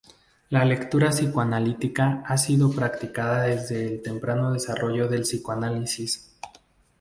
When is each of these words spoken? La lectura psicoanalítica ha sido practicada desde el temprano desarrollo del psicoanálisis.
La 0.49 0.65
lectura 0.65 1.09
psicoanalítica 1.11 2.23
ha 2.25 2.35
sido 2.39 2.71
practicada 2.71 3.43
desde 3.43 3.85
el 3.87 4.01
temprano 4.01 4.51
desarrollo 4.51 5.07
del 5.07 5.21
psicoanálisis. 5.21 6.33